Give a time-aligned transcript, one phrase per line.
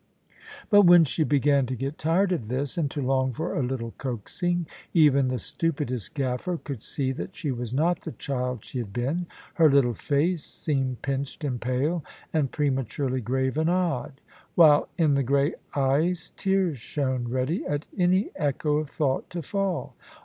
[0.71, 3.91] But when she began to get tired of this, and to long for a little
[3.99, 8.91] coaxing, even the stupidest gaffer could see that she was not the child she had
[8.93, 9.27] been.
[9.53, 12.03] Her little face seemed pinched and pale,
[12.33, 14.21] and prematurely grave and odd;
[14.55, 19.95] while in the grey eyes tears shone ready at any echo of thought to fall.